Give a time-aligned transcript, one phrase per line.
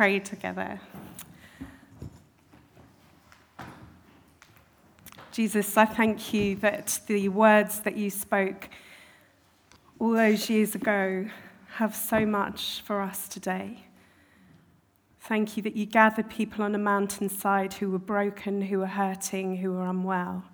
[0.00, 0.80] pray together.
[5.30, 8.70] Jesus, I thank you that the words that you spoke
[9.98, 11.28] all those years ago
[11.74, 13.84] have so much for us today.
[15.20, 19.56] Thank you that you gathered people on a mountainside who were broken, who were hurting,
[19.58, 20.44] who were unwell,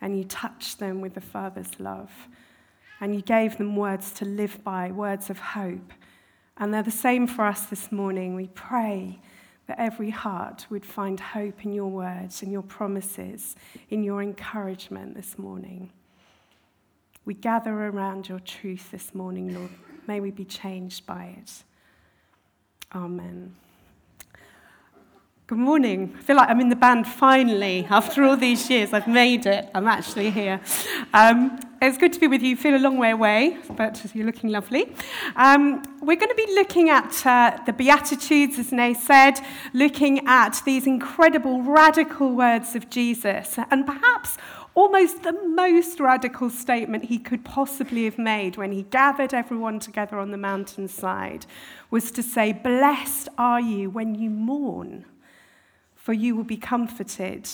[0.00, 2.12] and you touched them with the Father's love.
[3.00, 5.92] And you gave them words to live by, words of hope.
[6.56, 8.34] And they're the same for us this morning.
[8.34, 9.18] We pray
[9.66, 13.56] that every heart would find hope in your words, in your promises,
[13.90, 15.90] in your encouragement this morning.
[17.24, 19.70] We gather around your truth this morning, Lord.
[20.06, 21.64] May we be changed by it.
[22.94, 23.54] Amen.
[25.46, 26.14] Good morning.
[26.18, 27.86] I feel like I'm in the band finally.
[27.90, 29.68] After all these years, I've made it.
[29.74, 30.60] I'm actually here.
[31.12, 32.50] Um, it's good to be with you.
[32.50, 34.92] You feel a long way away, but you're looking lovely.
[35.36, 39.34] Um, we're going to be looking at uh, the Beatitudes, as Nay said,
[39.72, 44.36] looking at these incredible, radical words of Jesus, and perhaps
[44.74, 50.18] almost the most radical statement he could possibly have made when he gathered everyone together
[50.18, 51.46] on the mountainside
[51.90, 55.04] was to say, Blessed are you when you mourn
[56.04, 57.48] for you will be comforted.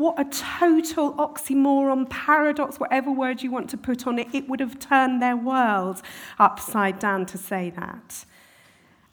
[0.00, 4.28] What a total oxymoron, paradox, whatever word you want to put on it.
[4.32, 6.00] It would have turned their world
[6.38, 8.24] upside down to say that.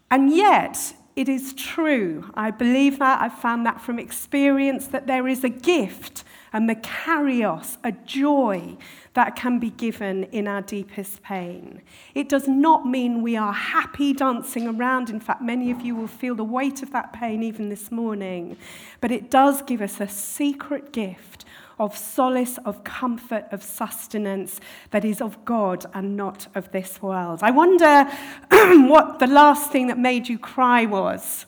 [0.09, 2.31] And yet, it is true.
[2.35, 3.21] I believe that.
[3.21, 8.77] I've found that from experience that there is a gift, a makarios, a joy
[9.17, 11.81] that can be given in our deepest pain.
[12.13, 15.09] It does not mean we are happy dancing around.
[15.09, 18.57] In fact, many of you will feel the weight of that pain even this morning.
[19.01, 21.45] But it does give us a secret gift
[21.79, 24.59] of solace, of comfort, of sustenance
[24.91, 27.39] that is of God and not of this world.
[27.41, 28.03] I wonder
[28.87, 31.47] what the last thing that made you cry was.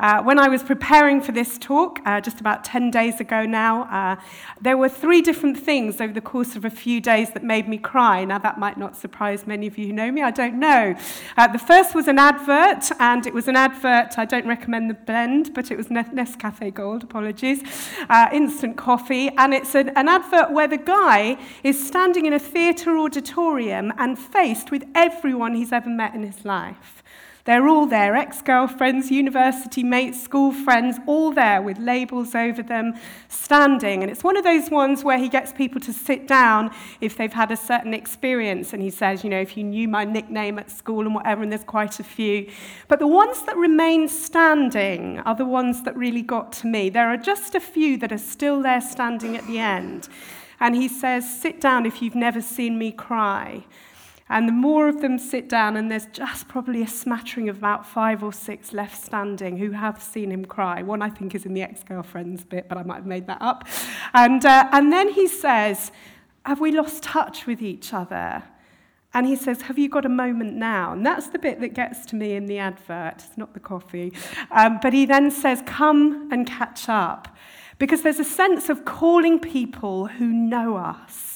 [0.00, 3.82] Uh, when I was preparing for this talk, uh, just about 10 days ago now,
[3.82, 4.16] uh,
[4.58, 7.76] there were three different things over the course of a few days that made me
[7.76, 8.24] cry.
[8.24, 10.94] Now, that might not surprise many of you who know me, I don't know.
[11.36, 14.94] Uh, the first was an advert, and it was an advert, I don't recommend the
[14.94, 17.62] blend, but it was Nescafe Gold, apologies,
[18.08, 22.38] uh, instant coffee, and it's an, an advert where the guy is standing in a
[22.38, 26.99] theatre auditorium and faced with everyone he's ever met in his life.
[27.44, 32.94] They're all there ex girlfriends, university mates, school friends, all there with labels over them,
[33.28, 34.02] standing.
[34.02, 36.70] And it's one of those ones where he gets people to sit down
[37.00, 38.72] if they've had a certain experience.
[38.72, 41.50] And he says, you know, if you knew my nickname at school and whatever, and
[41.50, 42.50] there's quite a few.
[42.88, 46.90] But the ones that remain standing are the ones that really got to me.
[46.90, 50.08] There are just a few that are still there standing at the end.
[50.60, 53.64] And he says, sit down if you've never seen me cry.
[54.30, 57.84] And the more of them sit down, and there's just probably a smattering of about
[57.84, 60.82] five or six left standing who have seen him cry.
[60.82, 63.42] One, I think, is in the ex girlfriend's bit, but I might have made that
[63.42, 63.66] up.
[64.14, 65.90] And, uh, and then he says,
[66.46, 68.44] Have we lost touch with each other?
[69.12, 70.92] And he says, Have you got a moment now?
[70.92, 73.14] And that's the bit that gets to me in the advert.
[73.16, 74.12] It's not the coffee.
[74.52, 77.36] Um, but he then says, Come and catch up.
[77.78, 81.29] Because there's a sense of calling people who know us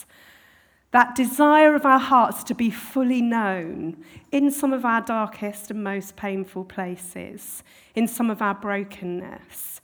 [0.94, 3.97] that desire of our hearts to be fully known
[4.31, 7.65] in some of our darkest and most painful places,
[7.97, 9.81] in some of our brokenness.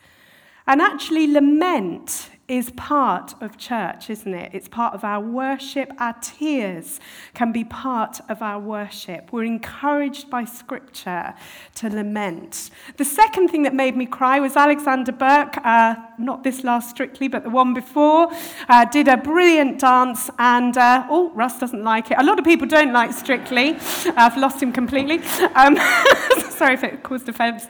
[0.68, 4.52] And actually, lament is part of church, isn't it?
[4.54, 5.92] It's part of our worship.
[5.98, 7.00] Our tears
[7.34, 9.32] can be part of our worship.
[9.32, 11.34] We're encouraged by Scripture
[11.74, 12.70] to lament.
[12.98, 17.28] The second thing that made me cry was Alexandra Burke, uh, not this last strictly,
[17.28, 18.30] but the one before,
[18.68, 20.30] uh, did a brilliant dance.
[20.38, 22.18] And, uh, oh, Russ doesn't like it.
[22.18, 23.76] A lot of people don't like Strictly.
[24.16, 25.20] I've lost him completely.
[25.54, 25.76] Um,
[26.50, 27.66] sorry if it caused offence.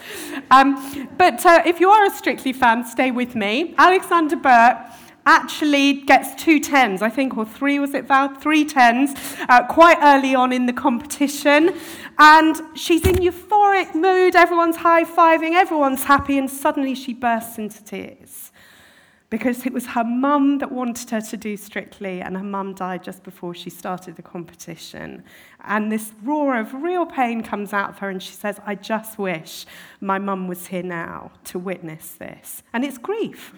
[0.51, 3.75] Um, but uh, if you are a Strictly fan, stay with me.
[3.79, 4.79] Alexandra Burke
[5.27, 8.35] actually gets two tens, I think, or three, was it, Val?
[8.35, 9.15] Three tens,
[9.49, 11.75] uh, quite early on in the competition.
[12.19, 17.83] And she's in euphoric mood, everyone's high fiving, everyone's happy, and suddenly she bursts into
[17.85, 18.53] tears.
[19.31, 23.05] Because it was her mum that wanted her to do Strictly, and her mum died
[23.05, 25.23] just before she started the competition.
[25.65, 29.19] And this roar of real pain comes out of her, and she says, I just
[29.19, 29.67] wish
[30.01, 32.65] my mum was here now to witness this.
[32.73, 33.55] And it's grief.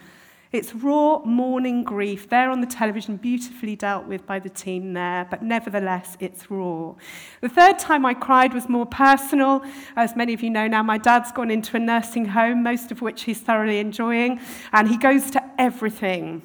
[0.52, 5.26] It's raw mourning grief there on the television, beautifully dealt with by the team there,
[5.30, 6.94] but nevertheless, it's raw.
[7.40, 9.64] The third time I cried was more personal.
[9.96, 13.00] As many of you know now, my dad's gone into a nursing home, most of
[13.00, 14.40] which he's thoroughly enjoying,
[14.72, 16.42] and he goes to everything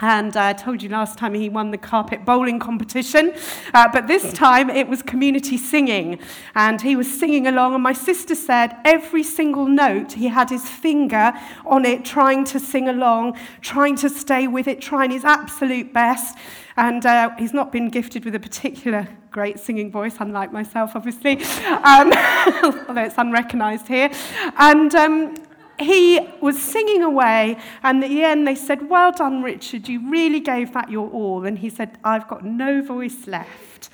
[0.00, 3.32] And I told you last time he won the carpet bowling competition,
[3.74, 6.20] uh, but this time it was community singing.
[6.54, 10.68] And he was singing along, and my sister said every single note he had his
[10.68, 11.32] finger
[11.66, 16.38] on it, trying to sing along, trying to stay with it, trying his absolute best.
[16.76, 21.42] And uh, he's not been gifted with a particular great singing voice, unlike myself, obviously,
[21.82, 22.12] um,
[22.88, 24.10] although it's unrecognized here.
[24.56, 25.34] And um,
[25.78, 30.40] he was singing away, and at the end they said, Well done, Richard, you really
[30.40, 31.44] gave that your all.
[31.44, 33.90] And he said, I've got no voice left,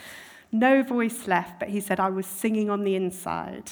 [0.50, 1.60] no voice left.
[1.60, 3.70] But he said, I was singing on the inside.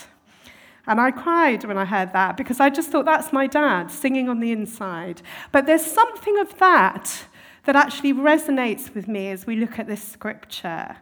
[0.87, 4.29] And I cried when I heard that because I just thought that's my dad singing
[4.29, 5.23] on the inside.
[5.53, 7.25] But there's something of that
[7.65, 10.97] that actually resonates with me as we look at this scripture.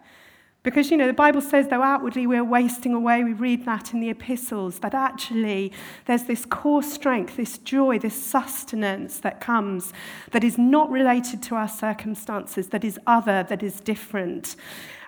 [0.62, 4.00] Because, you know, the Bible says, though outwardly we're wasting away, we read that in
[4.00, 5.72] the epistles, that actually
[6.04, 9.94] there's this core strength, this joy, this sustenance that comes
[10.32, 14.54] that is not related to our circumstances, that is other, that is different.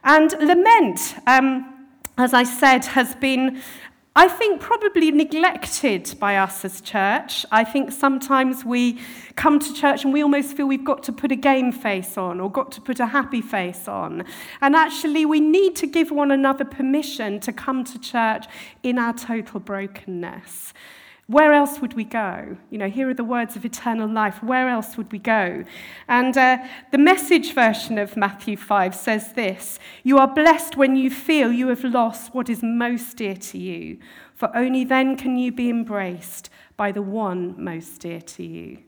[0.04, 3.62] And lament, um, as I said, has been
[4.14, 7.46] I think probably neglected by us as church.
[7.50, 9.00] I think sometimes we
[9.36, 12.38] come to church and we almost feel we've got to put a game face on
[12.38, 14.24] or got to put a happy face on.
[14.60, 18.44] And actually, we need to give one another permission to come to church
[18.82, 20.74] in our total brokenness.
[21.28, 22.56] Where else would we go?
[22.68, 24.42] You know, here are the words of eternal life.
[24.42, 25.64] Where else would we go?
[26.08, 26.58] And uh,
[26.90, 31.68] the message version of Matthew 5 says this You are blessed when you feel you
[31.68, 33.98] have lost what is most dear to you,
[34.34, 38.78] for only then can you be embraced by the one most dear to you.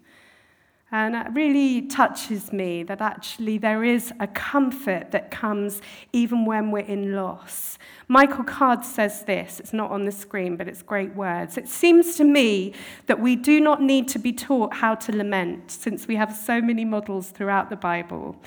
[0.95, 5.83] And it really touches me that actually there is a comfort that comes
[6.13, 7.79] even when we're in loss.
[8.07, 11.59] Michael Card says this, it's not on the screen, but it's great words.
[11.59, 12.75] It seems to me
[13.07, 16.61] that we do not need to be taught how to lament, since we have so
[16.61, 18.41] many models throughout the Bible.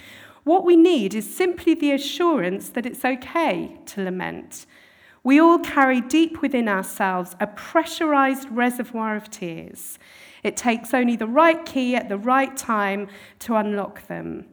[0.45, 4.65] What we need is simply the assurance that it's okay to lament.
[5.21, 9.99] We all carry deep within ourselves a pressurized reservoir of tears.
[10.43, 13.07] It takes only the right key at the right time
[13.39, 14.45] to unlock them.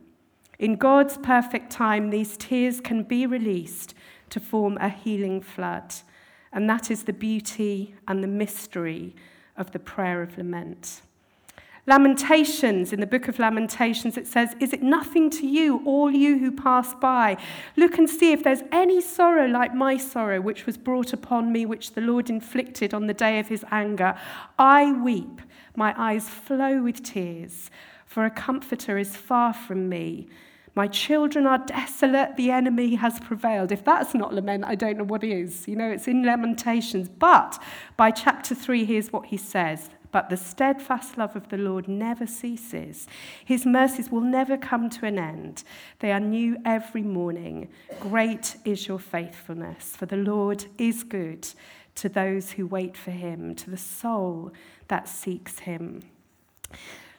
[0.58, 3.94] In God's perfect time, these tears can be released
[4.30, 5.94] to form a healing flood.
[6.52, 9.14] And that is the beauty and the mystery
[9.56, 11.02] of the prayer of lament.
[11.86, 16.38] Lamentations, in the book of Lamentations, it says, Is it nothing to you, all you
[16.38, 17.36] who pass by?
[17.76, 21.66] Look and see if there's any sorrow like my sorrow, which was brought upon me,
[21.66, 24.16] which the Lord inflicted on the day of his anger.
[24.58, 25.42] I weep,
[25.76, 27.70] my eyes flow with tears,
[28.06, 30.28] for a comforter is far from me.
[30.76, 33.70] My children are desolate, the enemy has prevailed.
[33.70, 35.68] If that's not lament, I don't know what is.
[35.68, 37.08] You know, it's in Lamentations.
[37.08, 37.62] But
[37.96, 42.24] by chapter 3, here's what he says but the steadfast love of the Lord never
[42.24, 43.08] ceases.
[43.44, 45.64] His mercies will never come to an end.
[45.98, 47.66] They are new every morning.
[47.98, 51.48] Great is your faithfulness, for the Lord is good
[51.96, 54.52] to those who wait for him, to the soul
[54.88, 56.02] that seeks him.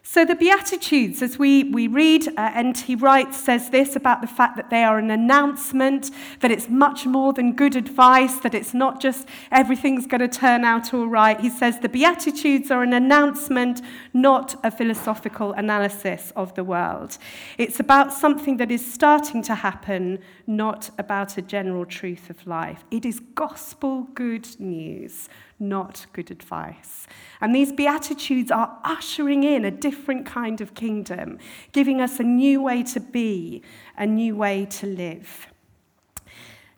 [0.07, 4.27] So, the Beatitudes, as we, we read, uh, and he writes, says this about the
[4.27, 6.11] fact that they are an announcement,
[6.41, 10.63] that it's much more than good advice, that it's not just everything's going to turn
[10.63, 11.41] out all right.
[11.41, 13.81] He says the Beatitudes are an announcement,
[14.13, 17.17] not a philosophical analysis of the world.
[17.57, 22.83] It's about something that is starting to happen, not about a general truth of life.
[22.91, 25.29] It is gospel good news
[25.59, 27.07] not good advice.
[27.41, 31.39] And these Beatitudes are ushering in a different kind of kingdom,
[31.71, 33.61] giving us a new way to be,
[33.97, 35.47] a new way to live.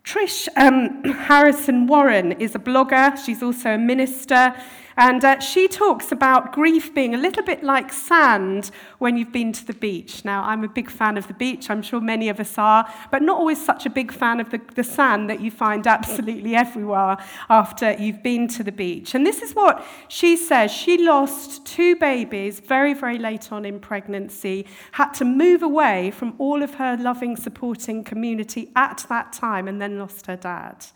[0.03, 4.55] Tish um, Harrison Warren is a blogger, she's also a minister.
[4.97, 9.53] And uh, she talks about grief being a little bit like sand when you've been
[9.53, 10.25] to the beach.
[10.25, 13.21] Now, I'm a big fan of the beach, I'm sure many of us are, but
[13.21, 17.17] not always such a big fan of the, the sand that you find absolutely everywhere
[17.47, 19.13] after you've been to the beach.
[19.13, 20.71] And this is what she says.
[20.71, 26.33] She lost two babies very, very late on in pregnancy, had to move away from
[26.39, 30.87] all of her loving, supporting community at that time, and then lost her dad.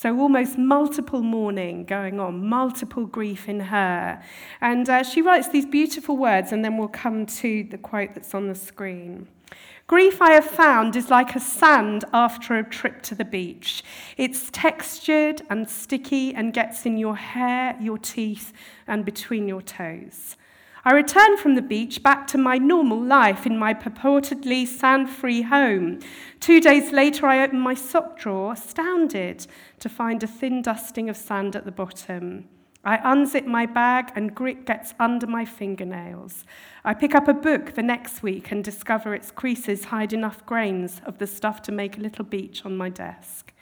[0.00, 4.22] So, almost multiple mourning going on, multiple grief in her.
[4.60, 8.32] And uh, she writes these beautiful words, and then we'll come to the quote that's
[8.32, 9.26] on the screen.
[9.88, 13.82] Grief, I have found, is like a sand after a trip to the beach.
[14.16, 18.52] It's textured and sticky and gets in your hair, your teeth,
[18.86, 20.36] and between your toes.
[20.88, 25.42] I return from the beach back to my normal life in my purportedly sand free
[25.42, 25.98] home.
[26.40, 29.46] Two days later, I open my sock drawer, astounded
[29.80, 32.48] to find a thin dusting of sand at the bottom.
[32.86, 36.46] I unzip my bag and grit gets under my fingernails.
[36.86, 41.02] I pick up a book the next week and discover its creases hide enough grains
[41.04, 43.52] of the stuff to make a little beach on my desk.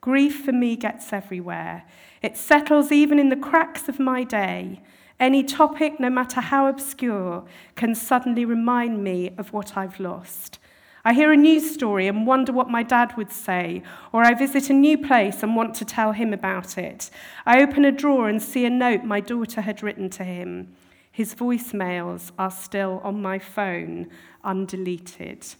[0.00, 1.84] Grief for me gets everywhere.
[2.22, 4.82] It settles even in the cracks of my day.
[5.18, 7.44] Any topic, no matter how obscure,
[7.74, 10.58] can suddenly remind me of what I've lost.
[11.06, 13.82] I hear a news story and wonder what my dad would say,
[14.12, 17.10] or I visit a new place and want to tell him about it.
[17.46, 20.74] I open a drawer and see a note my daughter had written to him.
[21.10, 24.08] His voicemails are still on my phone,
[24.44, 25.54] undeleted.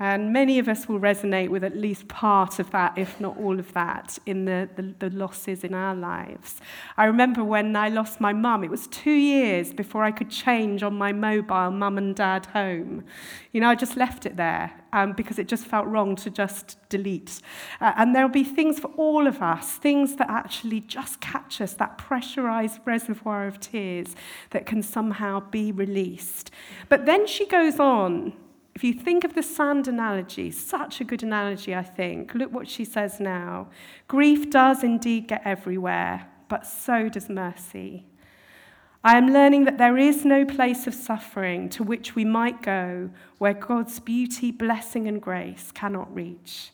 [0.00, 3.58] And many of us will resonate with at least part of that, if not all
[3.58, 6.60] of that, in the, the, the, losses in our lives.
[6.96, 10.84] I remember when I lost my mum, it was two years before I could change
[10.84, 13.04] on my mobile mum and dad home.
[13.50, 16.76] You know, I just left it there um, because it just felt wrong to just
[16.88, 17.42] delete.
[17.80, 21.74] Uh, and there'll be things for all of us, things that actually just catch us,
[21.74, 24.14] that pressurized reservoir of tears
[24.50, 26.52] that can somehow be released.
[26.88, 28.34] But then she goes on
[28.78, 32.32] if you think of the sand analogy, such a good analogy, I think.
[32.32, 33.70] Look what she says now.
[34.06, 38.06] Grief does indeed get everywhere, but so does mercy.
[39.02, 43.10] I am learning that there is no place of suffering to which we might go
[43.38, 46.70] where God's beauty, blessing, and grace cannot reach.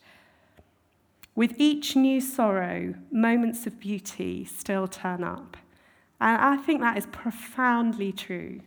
[1.35, 5.57] With each new sorrow, moments of beauty still turn up.
[6.21, 8.61] And I think that is profoundly true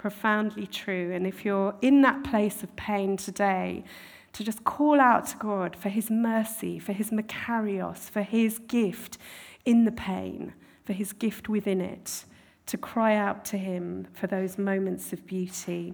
[0.00, 1.12] profoundly true.
[1.12, 3.84] And if you're in that place of pain today,
[4.32, 9.18] to just call out to God for his mercy, for his makarios, for his gift
[9.66, 10.54] in the pain,
[10.86, 12.24] for his gift within it,
[12.64, 15.92] to cry out to him for those moments of beauty.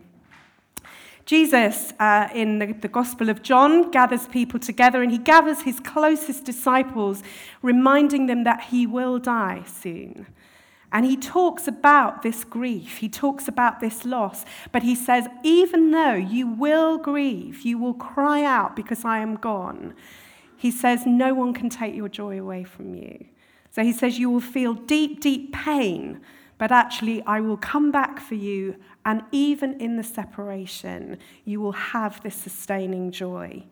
[1.25, 5.81] Jesus, uh, in the, the Gospel of John, gathers people together and he gathers his
[5.81, 7.25] closest disciples,
[7.61, 10.27] reminding them that he will die soon.
[10.93, 15.91] And he talks about this grief, he talks about this loss, but he says, even
[15.91, 19.95] though you will grieve, you will cry out because I am gone,
[20.57, 23.27] he says, no one can take your joy away from you.
[23.71, 26.21] So he says, you will feel deep, deep pain,
[26.59, 31.73] but actually, I will come back for you, and even in the separation, you will
[31.73, 33.65] have this sustaining joy.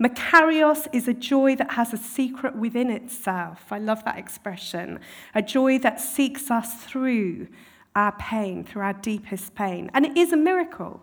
[0.00, 3.70] Makarios is a joy that has a secret within itself.
[3.70, 5.00] I love that expression.
[5.34, 7.48] A joy that seeks us through
[7.94, 9.90] our pain, through our deepest pain.
[9.94, 11.02] And it is a miracle.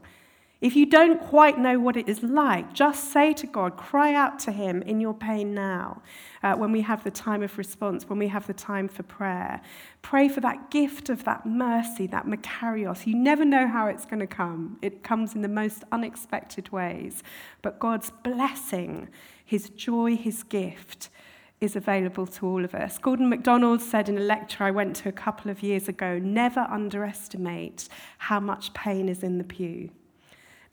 [0.61, 4.39] If you don't quite know what it is like, just say to God, cry out
[4.39, 6.01] to Him in your pain now,
[6.43, 9.61] uh, when we have the time of response, when we have the time for prayer.
[10.01, 13.07] Pray for that gift of that mercy, that makarios.
[13.07, 17.23] You never know how it's going to come, it comes in the most unexpected ways.
[17.61, 19.07] But God's blessing,
[19.45, 21.07] His joy, His gift,
[21.61, 22.97] is available to all of us.
[22.97, 26.67] Gordon MacDonald said in a lecture I went to a couple of years ago never
[26.69, 27.87] underestimate
[28.17, 29.91] how much pain is in the pew.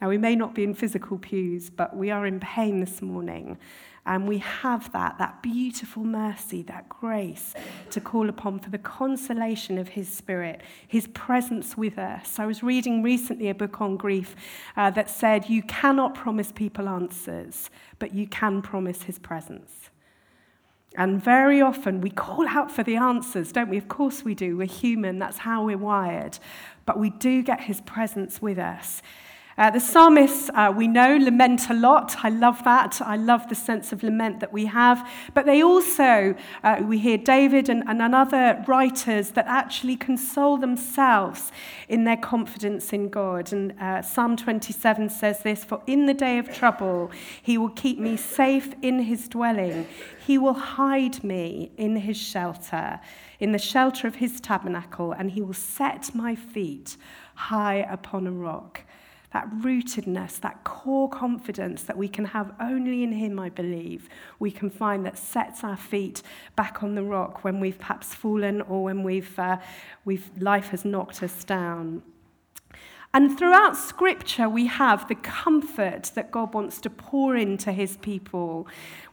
[0.01, 3.59] Now, we may not be in physical pews, but we are in pain this morning.
[4.05, 7.55] And we have that, that beautiful mercy, that grace
[7.91, 12.39] to call upon for the consolation of His Spirit, His presence with us.
[12.39, 14.37] I was reading recently a book on grief
[14.77, 19.91] uh, that said, You cannot promise people answers, but you can promise His presence.
[20.97, 23.77] And very often we call out for the answers, don't we?
[23.77, 24.57] Of course we do.
[24.57, 26.39] We're human, that's how we're wired.
[26.85, 29.03] But we do get His presence with us.
[29.59, 32.15] Uh, the psalmists, uh, we know, lament a lot.
[32.23, 33.01] I love that.
[33.01, 35.09] I love the sense of lament that we have.
[35.33, 41.53] But they also, uh, we hear David and, and other writers that actually console themselves
[41.89, 43.51] in their confidence in God.
[43.51, 47.11] And uh, Psalm 27 says this For in the day of trouble,
[47.41, 49.87] he will keep me safe in his dwelling,
[50.27, 53.01] he will hide me in his shelter,
[53.41, 56.99] in the shelter of his tabernacle, and he will set my feet
[57.37, 58.83] high upon a rock
[59.37, 64.51] that rootedness, that core confidence that we can have only in Him, I believe, we
[64.51, 66.23] can find that sets our feet
[66.57, 69.59] back on the rock when we've perhaps fallen or when we've, uh,
[70.07, 72.03] we've, life has knocked us down.
[73.13, 78.67] And throughout Scripture, we have the comfort that God wants to pour into His people.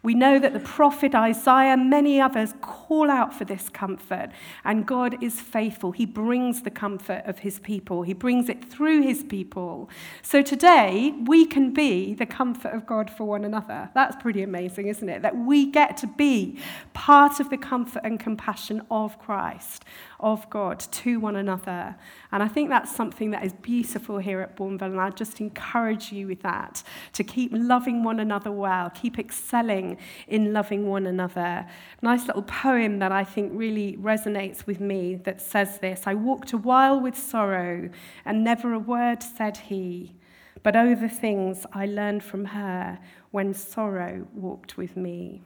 [0.04, 4.32] We know that the prophet Isaiah, many others, call out for this comfort,
[4.66, 5.94] and God is faithful.
[5.94, 9.90] He brings the comfort of his people, He brings it through his people.
[10.22, 13.90] So today, we can be the comfort of God for one another.
[13.94, 15.22] That's pretty amazing, isn't it?
[15.22, 16.60] That we get to be
[16.92, 19.86] part of the comfort and compassion of Christ,
[20.20, 21.96] of God to one another.
[22.34, 26.12] And I think that's something that is beautiful here at Bournville, and I just encourage
[26.12, 26.84] you with that
[27.14, 29.93] to keep loving one another well, keep excelling
[30.28, 31.66] in loving one another.
[32.02, 36.54] Nice little poem that I think really resonates with me that says this I walked
[36.54, 37.90] a while with sorrow,
[38.26, 40.16] and never a word said he.
[40.64, 43.00] But oh, the things I learned from her
[43.32, 45.42] when sorrow walked with me.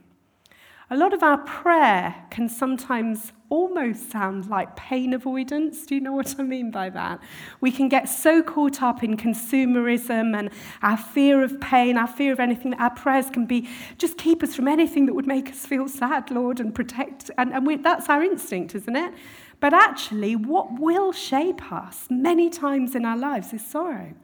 [0.90, 5.84] A lot of our prayer can sometimes almost sound like pain avoidance.
[5.84, 7.20] Do you know what I mean by that?
[7.60, 10.48] We can get so caught up in consumerism and
[10.80, 13.68] our fear of pain, our fear of anything, that our prayers can be
[13.98, 17.30] just keep us from anything that would make us feel sad, Lord, and protect.
[17.36, 19.12] And, and we, that's our instinct, isn't it?
[19.60, 24.14] But actually, what will shape us many times in our lives is sorrow.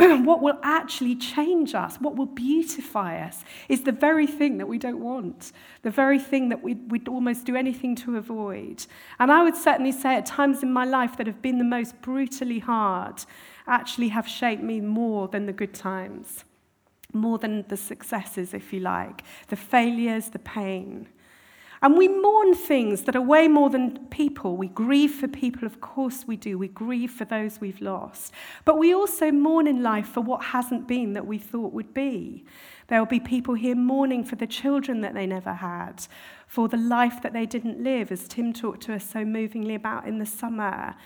[0.24, 4.78] what will actually change us, what will beautify us, is the very thing that we
[4.78, 5.52] don't want,
[5.82, 8.86] the very thing that we'd, we'd, almost do anything to avoid.
[9.18, 12.00] And I would certainly say at times in my life that have been the most
[12.00, 13.24] brutally hard
[13.66, 16.44] actually have shaped me more than the good times,
[17.12, 21.08] more than the successes, if you like, the failures, the pain.
[21.82, 24.56] And we mourn things that are way more than people.
[24.56, 26.58] We grieve for people, of course we do.
[26.58, 28.34] We grieve for those we've lost.
[28.66, 32.44] But we also mourn in life for what hasn't been that we thought would be.
[32.88, 36.06] There will be people here mourning for the children that they never had,
[36.46, 40.06] for the life that they didn't live, as Tim talked to us so movingly about
[40.06, 40.96] in the summer.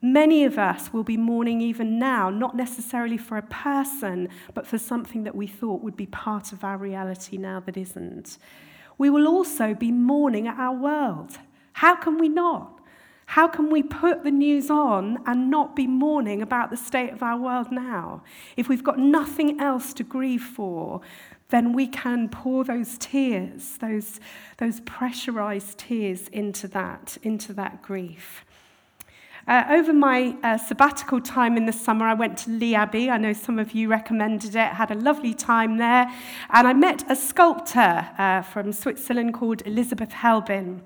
[0.00, 4.78] Many of us will be mourning even now, not necessarily for a person, but for
[4.78, 8.38] something that we thought would be part of our reality now that isn't
[8.98, 11.38] we will also be mourning our world.
[11.74, 12.80] How can we not?
[13.26, 17.22] How can we put the news on and not be mourning about the state of
[17.22, 18.22] our world now?
[18.56, 21.00] If we've got nothing else to grieve for,
[21.48, 24.20] then we can pour those tears, those,
[24.58, 28.44] those pressurized tears into that, into that grief.
[29.46, 33.10] Uh, over my uh, sabbatical time in the summer, I went to Lee Abbey.
[33.10, 36.10] I know some of you recommended it, had a lovely time there.
[36.48, 40.80] And I met a sculptor uh, from Switzerland called Elizabeth Helbin.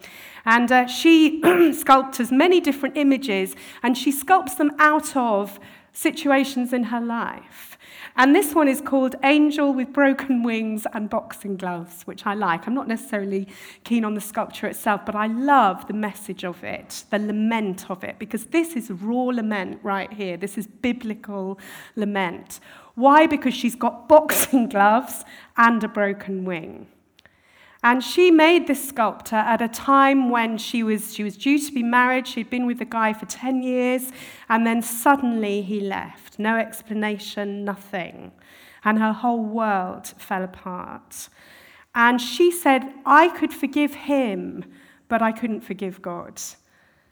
[0.44, 1.40] And uh, she
[1.72, 5.60] sculptures many different images, and she sculpts them out of
[5.92, 7.77] situations in her life.
[8.18, 12.66] And this one is called Angel with Broken Wings and Boxing Gloves, which I like.
[12.66, 13.46] I'm not necessarily
[13.84, 18.02] keen on the sculpture itself, but I love the message of it, the lament of
[18.02, 20.36] it, because this is raw lament right here.
[20.36, 21.60] This is biblical
[21.94, 22.58] lament.
[22.96, 23.28] Why?
[23.28, 25.24] Because she's got boxing gloves
[25.56, 26.88] and a broken wing.
[27.82, 31.72] And she made this sculpture at a time when she was, she was due to
[31.72, 32.26] be married.
[32.26, 34.10] She'd been with the guy for 10 years,
[34.48, 36.38] and then suddenly he left.
[36.38, 38.32] No explanation, nothing.
[38.84, 41.28] And her whole world fell apart.
[41.94, 44.64] And she said, I could forgive him,
[45.08, 46.40] but I couldn't forgive God.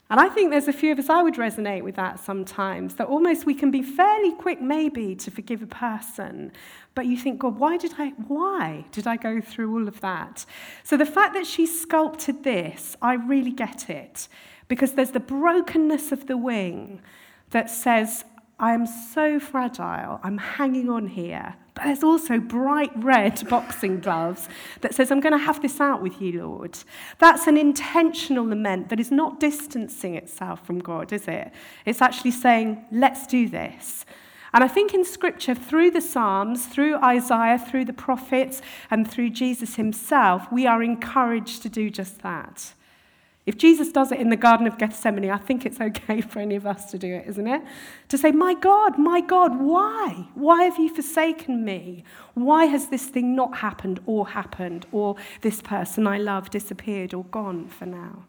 [0.09, 3.07] And I think there's a few of us, I would resonate with that sometimes, that
[3.07, 6.53] almost we can be fairly quick, maybe, to forgive a person.
[6.95, 10.45] But you think, God, why did I, why did I go through all of that?
[10.83, 14.29] So the fact that she sculpted this, I really get it.
[14.69, 17.01] Because there's the brokenness of the wing
[17.51, 18.25] that says,
[18.59, 21.55] I am so fragile, I'm hanging on here.
[21.75, 24.49] But there's also bright red boxing gloves
[24.81, 26.77] that says, I'm going to have this out with you, Lord.
[27.19, 31.51] That's an intentional lament that is not distancing itself from God, is it?
[31.85, 34.05] It's actually saying, let's do this.
[34.53, 39.29] And I think in Scripture, through the Psalms, through Isaiah, through the prophets, and through
[39.29, 42.73] Jesus himself, we are encouraged to do just that.
[43.47, 46.55] If Jesus does it in the Garden of Gethsemane, I think it's okay for any
[46.55, 47.63] of us to do it, isn't it?
[48.09, 50.27] To say, My God, my God, why?
[50.35, 52.03] Why have you forsaken me?
[52.33, 57.23] Why has this thing not happened or happened or this person I love disappeared or
[57.23, 58.25] gone for now?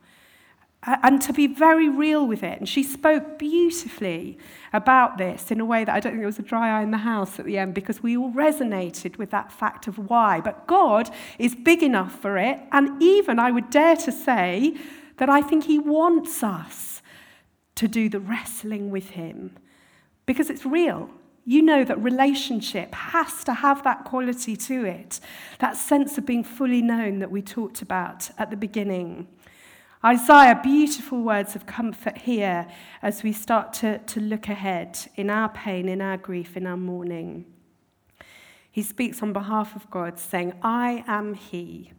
[0.84, 2.60] And to be very real with it.
[2.60, 4.38] And she spoke beautifully
[4.72, 6.92] about this in a way that I don't think there was a dry eye in
[6.92, 10.40] the house at the end because we all resonated with that fact of why.
[10.40, 12.60] But God is big enough for it.
[12.70, 14.76] And even, I would dare to say,
[15.18, 17.02] that I think He wants us
[17.74, 19.56] to do the wrestling with Him
[20.26, 21.10] because it's real.
[21.44, 25.20] You know that relationship has to have that quality to it,
[25.60, 29.28] that sense of being fully known that we talked about at the beginning.
[30.04, 32.68] Isaiah, beautiful words of comfort here
[33.00, 36.76] as we start to, to look ahead in our pain, in our grief, in our
[36.76, 37.46] mourning.
[38.70, 41.92] He speaks on behalf of God, saying, I am He.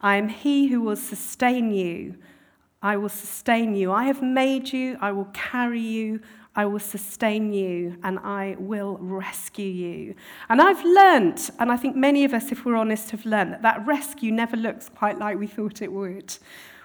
[0.00, 2.14] I am He who will sustain you
[2.84, 3.90] I will sustain you.
[3.90, 6.20] I have made you, I will carry you,
[6.54, 10.14] I will sustain you, and I will rescue you.
[10.50, 13.62] And I've learnt, and I think many of us, if we're honest, have learnt that
[13.62, 16.36] that rescue never looks quite like we thought it would.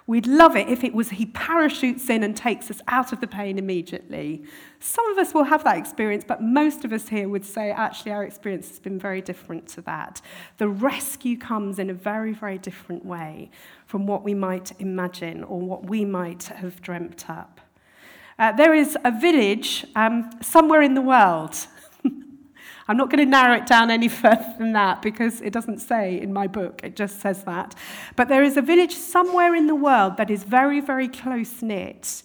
[0.09, 3.27] We'd love it if it was he parachutes in and takes us out of the
[3.27, 4.43] pain immediately.
[4.79, 8.13] Some of us will have that experience, but most of us here would say actually
[8.13, 10.19] our experience has been very different to that.
[10.57, 13.51] The rescue comes in a very, very different way
[13.85, 17.61] from what we might imagine or what we might have dreamt up.
[18.39, 21.67] Uh, there is a village um, somewhere in the world
[22.89, 26.19] I'm not going to narrow it down any further than that because it doesn't say
[26.19, 27.75] in my book, it just says that.
[28.15, 32.23] But there is a village somewhere in the world that is very, very close knit,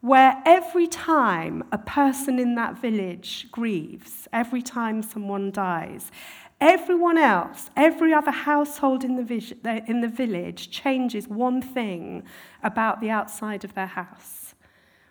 [0.00, 6.10] where every time a person in that village grieves, every time someone dies,
[6.58, 12.22] everyone else, every other household in the, in the village changes one thing
[12.62, 14.37] about the outside of their house.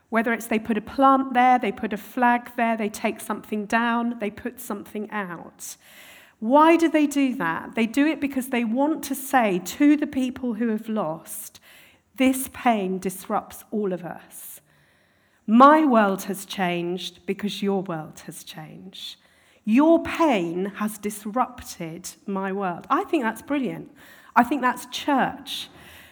[0.10, 3.66] Whether it's they put a plant there, they put a flag there, they take something
[3.66, 5.76] down, they put something out.
[6.40, 7.76] Why do they do that?
[7.76, 11.60] They do it because they want to say to the people who have lost,
[12.16, 14.62] this pain disrupts all of us.
[15.46, 19.18] My world has changed because your world has changed.
[19.64, 22.86] Your pain has disrupted my world.
[22.90, 23.92] I think that's brilliant.
[24.36, 25.70] I think that's church.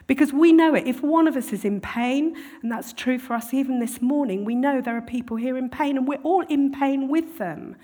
[0.08, 0.86] Because we know it.
[0.86, 4.46] If one of us is in pain, and that's true for us even this morning,
[4.46, 7.76] we know there are people here in pain, and we're all in pain with them.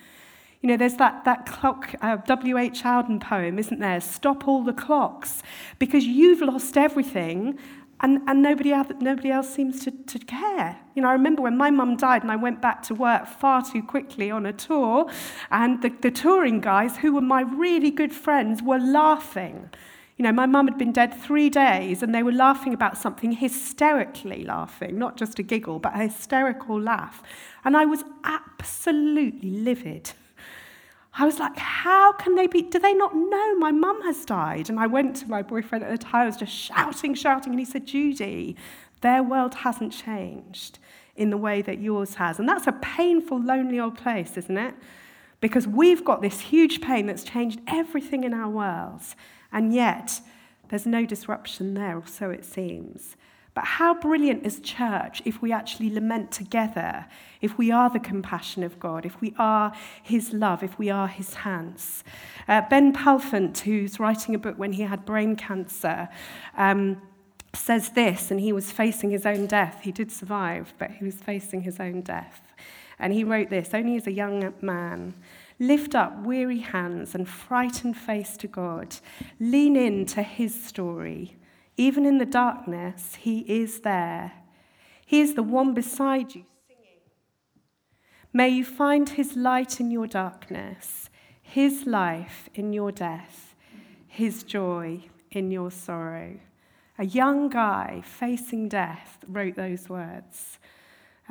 [0.61, 2.83] You know, there's that, that clock, uh, W.H.
[2.83, 3.99] Auden poem, isn't there?
[3.99, 5.41] Stop all the clocks.
[5.79, 7.57] Because you've lost everything,
[8.01, 10.77] and, and nobody, else, nobody else seems to, to care.
[10.95, 13.63] You know, I remember when my mum died and I went back to work far
[13.63, 15.09] too quickly on a tour,
[15.49, 19.71] and the, the touring guys, who were my really good friends, were laughing
[20.21, 23.31] you know, my mum had been dead three days and they were laughing about something,
[23.31, 27.23] hysterically laughing, not just a giggle, but a hysterical laugh.
[27.65, 30.11] And I was absolutely livid.
[31.17, 32.61] I was like, how can they be?
[32.61, 34.69] Do they not know my mum has died?
[34.69, 37.59] And I went to my boyfriend at the time, I was just shouting, shouting, and
[37.59, 38.55] he said, Judy,
[39.01, 40.77] their world hasn't changed
[41.15, 42.37] in the way that yours has.
[42.37, 44.75] And that's a painful, lonely old place, isn't it?
[45.39, 49.15] Because we've got this huge pain that's changed everything in our worlds.
[49.51, 50.21] And yet,
[50.69, 53.15] there's no disruption there, or so it seems.
[53.53, 57.05] But how brilliant is church if we actually lament together,
[57.41, 61.09] if we are the compassion of God, if we are His love, if we are
[61.09, 62.05] His hands?
[62.47, 66.07] Uh, ben Palpant, who's writing a book when he had brain cancer,
[66.55, 67.01] um,
[67.53, 69.79] says this, and he was facing his own death.
[69.81, 72.41] He did survive, but he was facing his own death.
[72.97, 75.15] And he wrote this only as a young man.
[75.61, 78.95] Lift up weary hands and frightened face to God.
[79.39, 81.37] Lean in to his story.
[81.77, 84.31] Even in the darkness, he is there.
[85.05, 86.99] He is the one beside you singing.
[88.33, 91.11] May you find his light in your darkness,
[91.43, 93.53] his life in your death,
[94.07, 96.39] his joy in your sorrow.
[96.97, 100.57] A young guy facing death wrote those words.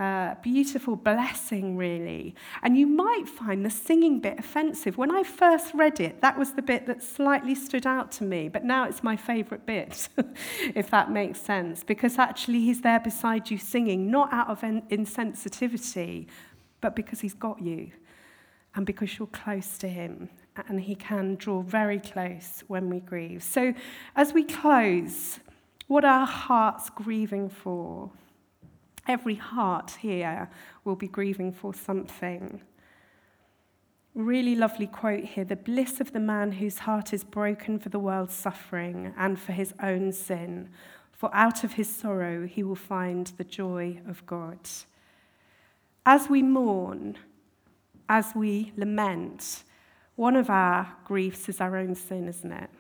[0.00, 2.34] Uh, beautiful blessing, really.
[2.62, 4.96] And you might find the singing bit offensive.
[4.96, 8.48] When I first read it, that was the bit that slightly stood out to me,
[8.48, 10.08] but now it's my favourite bit,
[10.74, 16.28] if that makes sense, because actually he's there beside you singing, not out of insensitivity,
[16.80, 17.90] but because he's got you
[18.74, 20.30] and because you're close to him
[20.66, 23.42] and he can draw very close when we grieve.
[23.42, 23.74] So,
[24.16, 25.40] as we close,
[25.88, 28.10] what are our hearts grieving for?
[29.10, 30.48] Every heart here
[30.84, 32.60] will be grieving for something.
[34.14, 37.98] Really lovely quote here the bliss of the man whose heart is broken for the
[37.98, 40.68] world's suffering and for his own sin,
[41.10, 44.60] for out of his sorrow he will find the joy of God.
[46.06, 47.18] As we mourn,
[48.08, 49.64] as we lament,
[50.14, 52.70] one of our griefs is our own sin, isn't it?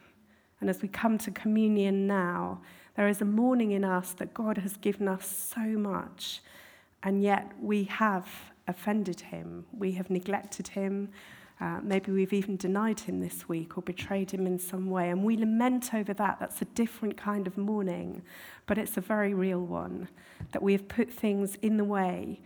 [0.60, 2.60] And as we come to communion now,
[2.96, 6.40] there is a mourning in us that God has given us so much,
[7.02, 8.28] and yet we have
[8.68, 9.64] offended him.
[9.76, 11.10] We have neglected him.
[11.60, 15.10] Uh, maybe we've even denied him this week or betrayed him in some way.
[15.10, 16.38] And we lament over that.
[16.40, 18.22] That's a different kind of mourning,
[18.66, 20.08] but it's a very real one
[20.52, 22.40] that we have put things in the way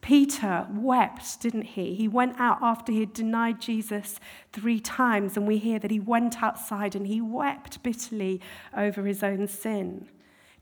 [0.00, 1.94] Peter wept, didn't he?
[1.94, 4.18] He went out after he had denied Jesus
[4.52, 8.40] three times, and we hear that he went outside and he wept bitterly
[8.76, 10.08] over his own sin.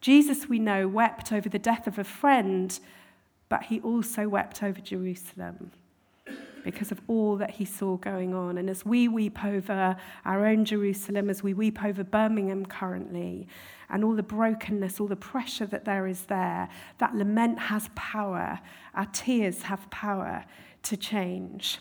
[0.00, 2.78] Jesus, we know, wept over the death of a friend,
[3.48, 5.70] but he also wept over Jerusalem
[6.64, 8.58] because of all that he saw going on.
[8.58, 13.48] And as we weep over our own Jerusalem, as we weep over Birmingham currently,
[13.90, 18.60] and all the brokenness, all the pressure that there is there, that lament has power.
[18.94, 20.44] Our tears have power
[20.84, 21.78] to change.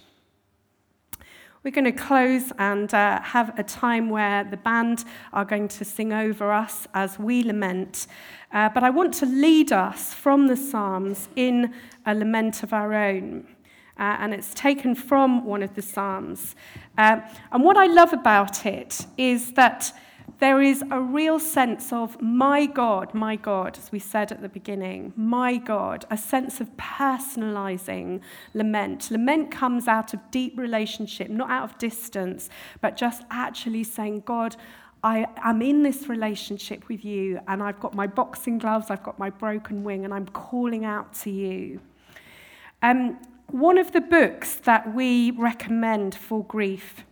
[1.63, 5.83] We're going to close and uh, have a time where the band are going to
[5.83, 8.07] sing over us as we lament.
[8.53, 11.73] Uh, but I want to lead us from the Psalms in
[12.05, 13.47] a lament of our own.
[13.99, 16.55] Uh, and it's taken from one of the Psalms.
[16.97, 19.91] Uh, and what I love about it is that
[20.39, 24.49] there is a real sense of my God, my God, as we said at the
[24.49, 28.21] beginning, my God, a sense of personalizing
[28.53, 29.09] lament.
[29.09, 32.49] Lament comes out of deep relationship, not out of distance,
[32.81, 34.55] but just actually saying, God,
[35.03, 39.17] I am in this relationship with you, and I've got my boxing gloves, I've got
[39.17, 41.79] my broken wing, and I'm calling out to you.
[42.83, 43.17] Um,
[43.51, 47.05] one of the books that we recommend for grief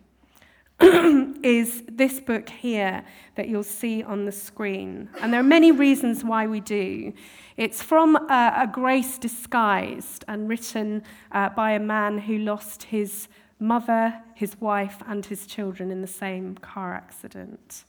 [0.82, 5.10] is this book here that you'll see on the screen.
[5.22, 7.14] And there are many reasons why we do.
[7.56, 13.30] It's from a, a grace disguised and written uh, by a man who lost his
[13.60, 17.86] mother, his wife, and his children in the same car accident,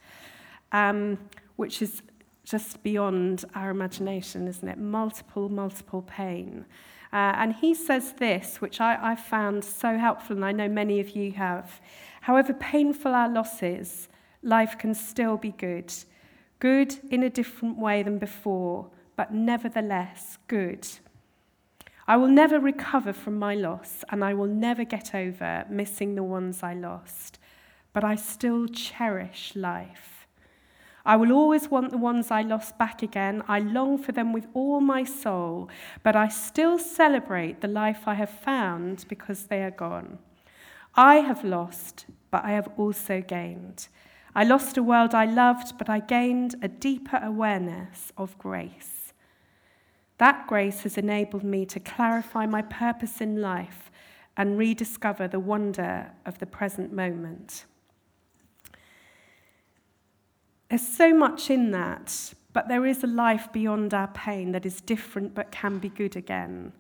[0.71, 1.19] um,
[1.57, 2.03] which is
[2.45, 4.79] just beyond our imagination, isn't it?
[4.79, 6.65] Multiple, multiple pain.
[7.16, 11.00] Uh, and he says this, which I, I found so helpful, and I know many
[11.00, 11.81] of you have.
[12.20, 14.09] However painful our losses,
[14.42, 15.94] life can still be good.
[16.59, 20.87] Good in a different way than before, but nevertheless good.
[22.07, 26.22] I will never recover from my loss, and I will never get over missing the
[26.22, 27.38] ones I lost,
[27.94, 30.15] but I still cherish life.
[31.07, 33.45] I will always want the ones I lost back again.
[33.47, 35.69] I long for them with all my soul,
[36.03, 40.19] but I still celebrate the life I have found because they are gone.
[40.97, 43.87] I have lost, but I have also gained.
[44.35, 49.12] I lost a world I loved, but I gained a deeper awareness of grace.
[50.19, 53.92] That grace has enabled me to clarify my purpose in life
[54.37, 57.64] and rediscover the wonder of the present moment.
[60.68, 64.81] There's so much in that, but there is a life beyond our pain that is
[64.81, 66.72] different but can be good again.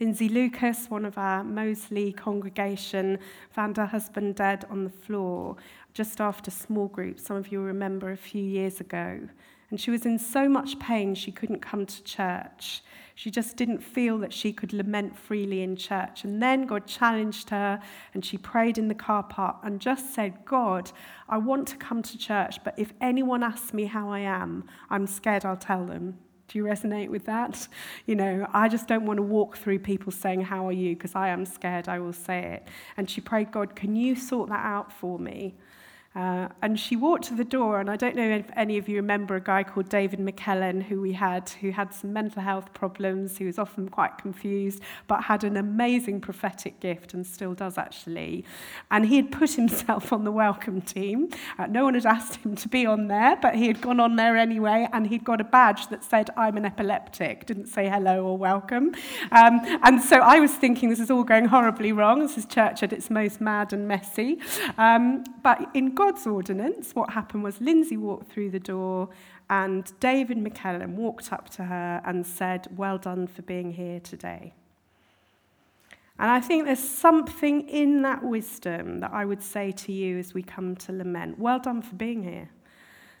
[0.00, 3.18] Lindsay Lucas, one of our Moseley congregation,
[3.50, 5.56] found her husband dead on the floor
[5.92, 7.20] just after small group.
[7.20, 9.28] Some of you remember a few years ago.
[9.74, 12.84] And she was in so much pain she couldn't come to church.
[13.16, 16.22] She just didn't feel that she could lament freely in church.
[16.22, 17.80] And then God challenged her
[18.14, 20.92] and she prayed in the car park and just said, God,
[21.28, 25.08] I want to come to church, but if anyone asks me how I am, I'm
[25.08, 26.18] scared I'll tell them.
[26.46, 27.66] Do you resonate with that?
[28.06, 30.94] You know, I just don't want to walk through people saying, How are you?
[30.94, 32.68] because I am scared, I will say it.
[32.96, 35.56] And she prayed, God, can you sort that out for me?
[36.14, 38.96] Uh, and she walked to the door, and I don't know if any of you
[38.96, 43.38] remember a guy called David McKellen who we had, who had some mental health problems,
[43.38, 48.44] who was often quite confused, but had an amazing prophetic gift and still does actually.
[48.92, 51.30] And he had put himself on the welcome team.
[51.58, 54.14] Uh, no one had asked him to be on there, but he had gone on
[54.14, 58.24] there anyway, and he'd got a badge that said, I'm an epileptic, didn't say hello
[58.24, 58.94] or welcome.
[59.32, 62.20] Um, and so I was thinking this is all going horribly wrong.
[62.20, 64.38] This is church at its most mad and messy.
[64.78, 69.08] Um, but in God's ordinance, what happened was Lindsay walked through the door
[69.48, 74.52] and David McKellen walked up to her and said, Well done for being here today.
[76.18, 80.34] And I think there's something in that wisdom that I would say to you as
[80.34, 81.38] we come to lament.
[81.38, 82.50] Well done for being here.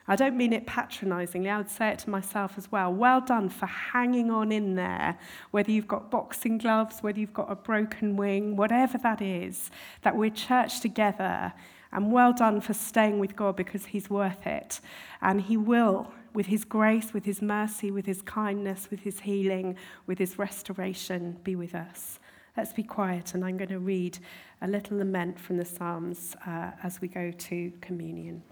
[0.06, 2.92] I don't mean it patronizingly, I would say it to myself as well.
[2.92, 5.16] Well done for hanging on in there,
[5.52, 9.70] whether you've got boxing gloves, whether you've got a broken wing, whatever that is,
[10.02, 11.54] that we're church together
[11.94, 14.80] and well done for staying with God because He's worth it.
[15.22, 19.76] And He will, with His grace, with His mercy, with His kindness, with His healing,
[20.06, 22.18] with His restoration, be with us.
[22.56, 24.18] Let's be quiet, and I'm going to read
[24.60, 28.42] a little lament from the Psalms uh, as we go to communion.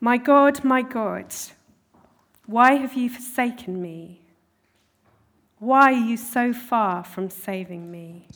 [0.00, 1.34] My God, my God,
[2.46, 4.20] why have you forsaken me?
[5.58, 8.28] Why are you so far from saving me?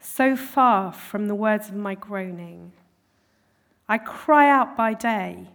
[0.00, 2.72] So far from the words of my groaning.
[3.88, 5.48] I cry out by day,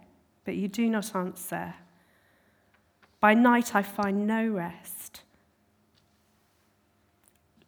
[0.44, 1.74] but you do not answer.
[3.20, 5.22] By night I find no rest.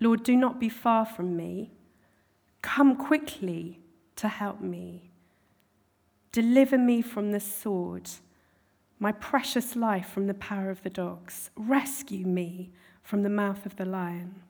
[0.01, 1.73] Lord, do not be far from me.
[2.63, 3.81] Come quickly
[4.17, 5.11] to help me.
[6.31, 8.09] Deliver me from the sword,
[9.01, 11.51] my precious life from the power of the dogs.
[11.57, 12.71] Rescue me
[13.03, 14.43] from the mouth of the lion.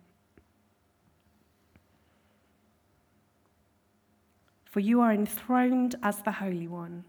[4.71, 7.05] For you are enthroned as the Holy One.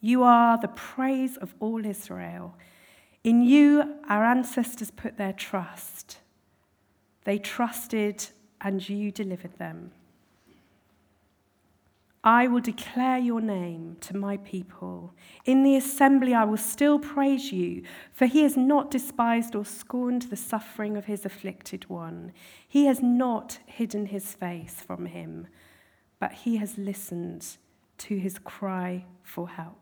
[0.00, 2.54] You are the praise of all Israel.
[3.24, 6.18] In you, our ancestors put their trust.
[7.24, 8.28] They trusted
[8.60, 9.90] and you delivered them.
[12.22, 15.14] I will declare your name to my people.
[15.44, 20.22] In the assembly, I will still praise you, for he has not despised or scorned
[20.22, 22.32] the suffering of his afflicted one.
[22.66, 25.46] He has not hidden his face from him,
[26.18, 27.46] but he has listened
[27.98, 29.78] to his cry for help.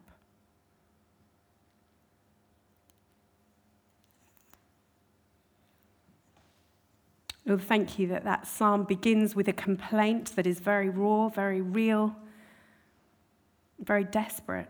[7.47, 11.61] Lord, thank you that that psalm begins with a complaint that is very raw, very
[11.61, 12.17] real,
[13.79, 14.69] very desperate.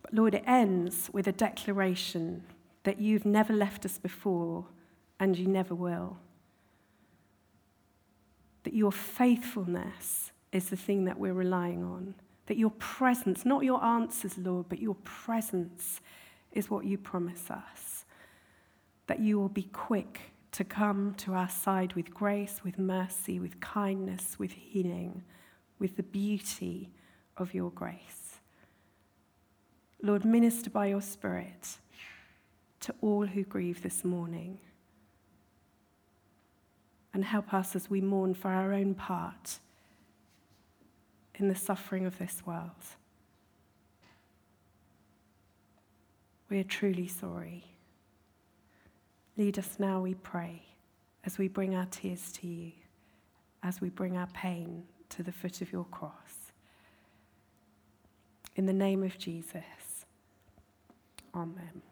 [0.00, 2.44] But Lord, it ends with a declaration
[2.84, 4.64] that you've never left us before
[5.18, 6.16] and you never will.
[8.64, 12.14] That your faithfulness is the thing that we're relying on.
[12.46, 16.00] That your presence, not your answers, Lord, but your presence
[16.52, 18.04] is what you promise us.
[19.06, 20.20] That you will be quick
[20.52, 25.22] to come to our side with grace, with mercy, with kindness, with healing,
[25.78, 26.90] with the beauty
[27.36, 28.40] of your grace.
[30.02, 31.78] Lord, minister by your Spirit
[32.80, 34.58] to all who grieve this morning.
[37.12, 39.58] And help us as we mourn for our own part
[41.34, 42.70] in the suffering of this world.
[46.48, 47.64] We are truly sorry.
[49.36, 50.62] Lead us now, we pray,
[51.24, 52.72] as we bring our tears to you,
[53.62, 56.52] as we bring our pain to the foot of your cross.
[58.56, 60.04] In the name of Jesus,
[61.34, 61.82] amen.